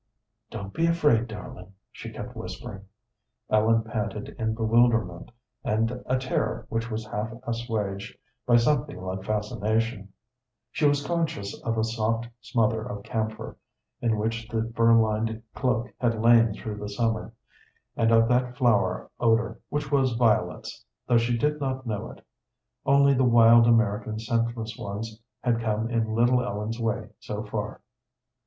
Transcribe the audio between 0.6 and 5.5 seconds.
be afraid, darling," she kept whispering. Ellen panted in bewilderment,